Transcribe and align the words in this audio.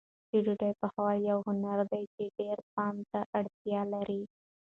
د 0.31 0.33
ډوډۍ 0.45 0.71
پخول 0.81 1.17
یو 1.29 1.39
هنر 1.47 1.79
دی 1.91 2.03
چې 2.13 2.23
ډېر 2.37 2.57
پام 2.73 2.95
ته 3.11 3.19
اړتیا 3.37 3.81
لري. 3.93 4.21